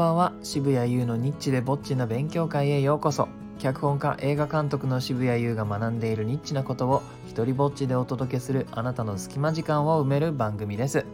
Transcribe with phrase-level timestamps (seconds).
[0.00, 0.32] ばんは。
[0.42, 3.28] 渋谷優のニッチでぼっちな勉強会へようこそ。
[3.58, 11.04] 脚本家映画監督の渋谷優が学んでいるニッチなことを一人ぼっちでお届けするあなたの隙間時間を埋める番組です。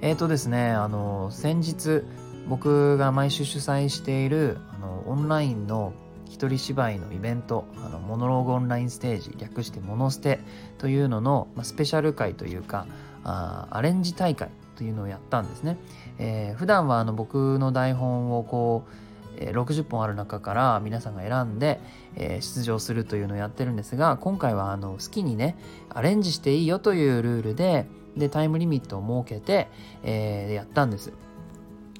[0.00, 2.02] えーとですねあの先日
[2.48, 5.92] 僕が毎週主催しているあのオンラインの
[6.24, 10.38] 一人芝居のイベントあのモノローグオンラインステージ略してモノステ
[10.78, 12.86] というのの、ま、スペシャル回というか
[13.28, 15.76] あアレンジ大会というのをやったんですね、
[16.18, 21.78] えー、普段はあの僕の台本をこう60本ある中から皆さんが選んで、
[22.16, 25.56] え、出場するというのをやってるんですが今回はあの好きにね
[25.90, 27.86] アレンジしていいよというルールで
[28.16, 29.68] でタイムリミットを設けて、
[30.02, 31.12] えー、やったんです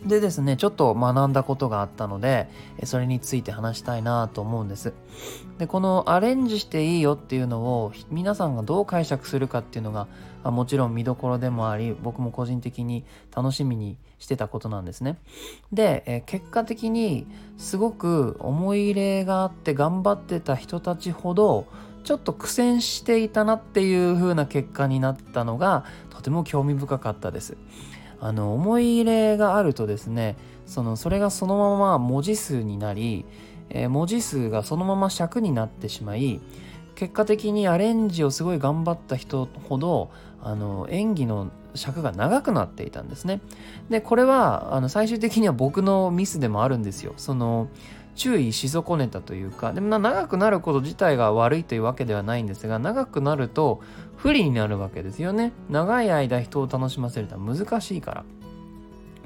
[0.05, 2.49] でですね、ちょっと学んだことがあったので、
[2.85, 4.93] それについて話したいなと思うんです。
[5.59, 10.07] で、このアレンジしていいよっていうのを皆さんがどう解釈するかっていうのが
[10.45, 15.19] もちろん見どころでもあり、僕も個人的に楽しみにしてたことなんですね。
[15.73, 21.67] で、結果的にすごく思い入れがあって頑張ってた人たちほど、
[22.05, 27.57] ちょっと苦戦していたなっていう風な結果になったのがとても興味深かったです。
[28.21, 33.25] あの思い入れがあるとですねそのそれがそのまま文字数になり、
[33.71, 36.41] えー、文字数がそのまま尺になってしまい
[36.95, 40.11] 結果的にアレンジをすごい頑張った人ほど
[40.43, 43.41] あの演技の尺が長くなっていたんですね。
[43.91, 47.15] でこれはあの最終的には僕のミスでもあるんですよ。
[47.17, 47.69] その
[48.15, 49.73] 注意し損ねたというか。
[49.73, 53.81] でも長くなること自体が悪いというわけではないんですが長くなると
[54.17, 55.53] 不利になるわけですよね。
[55.71, 58.25] 長い間人を楽しませるのは難しいから。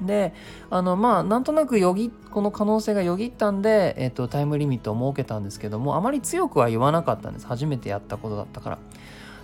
[0.01, 0.33] で
[0.69, 7.47] あのまあなんとなくよぎこの可能性がよぎったんで、えっと、タイムリミットを設けたんですけどもあまり強くは言わなかったんです。
[7.47, 8.79] 初めてやったことだったから。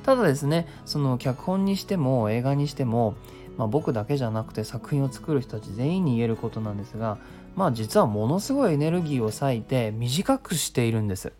[0.03, 3.16] ただですねその脚本にしても映画にしても、
[3.58, 7.17] まあ、僕だけじゃなくて作品を作る人たち全員に言えることなんですが
[7.56, 11.34] まあ実はものすごいエネルギーを割いて短くしているんです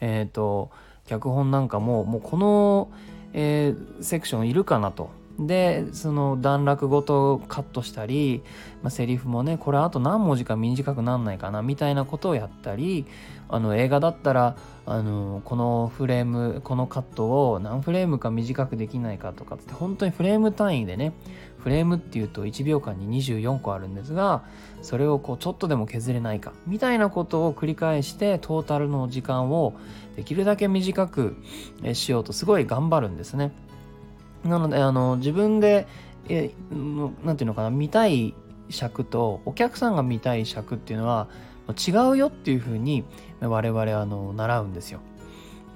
[0.00, 0.70] えっ、ー、と
[1.06, 2.90] 脚本なんかももうこの
[3.32, 5.10] えー、セクションいるかなと。
[5.38, 8.42] でその段落ごとカットしたり、
[8.82, 13.06] まあ、セリフもねこれあと何文字か短くなんないかなみたいなことをやったり
[13.48, 21.12] あの映画だったらあのこのフレームこのカットを何フレームか短くできないかとかって本当にフレーム単位でね
[21.58, 24.44] フレームっていうと1秒間に24個あるんですが
[24.82, 29.74] それをこうちょっとでも削れないかみたいなことを繰り返してトータルの時間を
[30.16, 31.36] できるだけ短く
[31.92, 33.52] しようとすごい頑張るんですね。
[34.48, 35.86] なのであの自分で
[36.28, 36.50] え
[37.24, 38.34] なんていうのかな見たい
[38.70, 41.28] 尺とお客さんが見たい尺っていうのは
[41.86, 43.04] 違うよっていうふうに
[43.40, 45.00] 我々あの習うんですよ。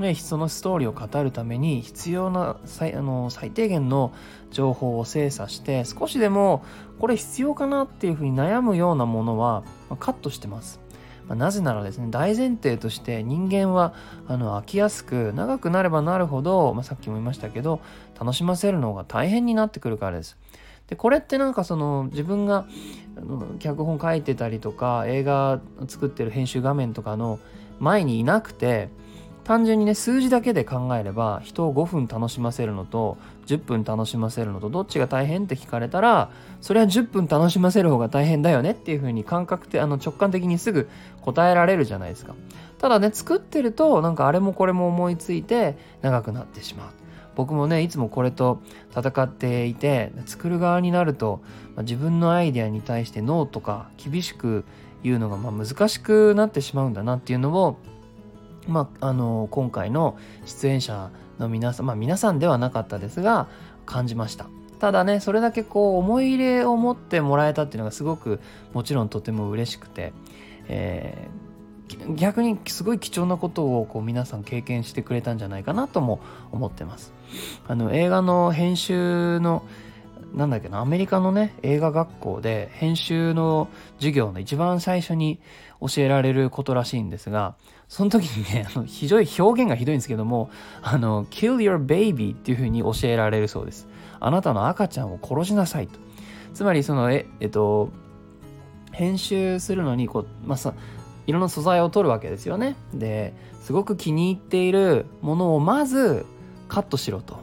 [0.01, 4.13] でそのストーリーを語るために必要な最あの最低限の
[4.51, 6.65] 情報を精査して少しでも
[6.99, 9.65] これ必要かなっていうふうに悩むようなものは
[10.01, 10.81] カットしてます。
[11.29, 13.95] まあ、なぜならですね大前提として人間は
[14.27, 17.81] あの飽きやすく長くなればなるほど、まあ、さっきも言いましたけど
[18.19, 20.37] 楽しませるのが大変になってくるからです。
[20.89, 22.67] でこれってなんかその自分が
[23.61, 27.39] 脚本書いてたりとか映画作ってる編集画面とかの
[27.79, 28.91] 前にいなくて
[29.45, 36.31] 単純にね数字だけで考えれば人を5分楽しませるのと10分楽しませるのとどっちが大変って聞かれたら
[36.61, 40.89] それは10分楽しませる方が大変だよねっていう風に感覚ってあの直感的にすぐ
[41.23, 42.35] 答えられるじゃないですか。
[42.79, 46.91] ただね作ってるとなんかあれもこれも思いついて長くなってしまう。
[47.35, 48.61] 僕もねいつもこれと
[48.95, 51.41] 戦っていて作る側になると、
[51.75, 54.65] まあ、自分のアイデアに対してノーとか厳しく
[55.03, 57.79] 言うのがま難しくなってしまうんだなっていうのを
[58.69, 63.49] まあ、あの今回の出演者の皆さん、まあ、皆さんではなかったですが
[63.87, 64.47] 感じました。
[64.79, 68.41] ただねそれだけこう思い入れを持ってもらえたっていうのがすごく
[68.73, 70.13] もちろんとても嬉しくて、
[70.67, 76.21] えー、逆にすごい貴重なことをこう皆さん経験してくれたんじゃないかなとも
[76.51, 77.13] 思ってます。
[77.69, 79.63] あの映画の編集の
[80.33, 85.41] なんだっけなアメリカのね映画学校で編集の授業の一番最初に
[85.81, 87.55] 教えられることらしいんですが
[87.93, 90.49] その時にね、 あの非常に表現がひどいんですけども、
[90.81, 93.87] あの、kill your baby っていう風に教えられるそうです。
[94.19, 95.99] あなたの赤ちゃんを殺しなさいと。
[96.55, 97.91] つまり、その、え、えっと、
[98.93, 100.73] 編集するのに、こう、まあ、さ、
[101.27, 102.77] いろんな素材を取るわけですよね。
[102.95, 106.25] で、すごく気に入っているものをまず
[106.69, 107.41] カットしろと。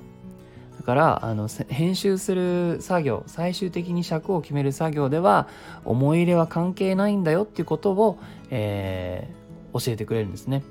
[0.89, 5.47] からあの編集する作業最終的に尺を決める作業では
[5.85, 8.17] 思い入れは関係ないんだよっていうことを、
[8.49, 9.29] え
[9.71, 10.63] 教えてくれるんですね。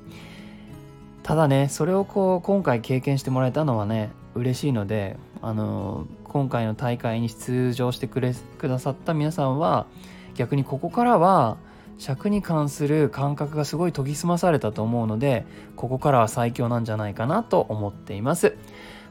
[1.22, 9.86] ただねそれをこう今回経験してもらえたのはね嬉しいのであの今回の大会に出場してくれくださった皆さんは
[10.34, 11.58] 逆にここからは
[11.98, 18.56] 尺に関する感覚がすごい研ぎ澄まされたと思うのでここからは最強なんじゃないかなと思っています。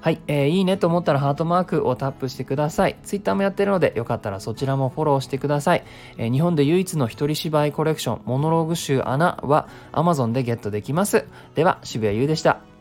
[0.08, 2.96] はい、えー、いいねと思ったらハートマークをタップしてください。
[3.04, 5.84] Twitter もやってるので、よかったらそちらもフォローしてください。
[6.18, 11.26] えー、日本で唯一の一人芝居コレクション、モノローグ集穴は Amazon でゲットできます。
[11.56, 12.77] では、渋谷優でした。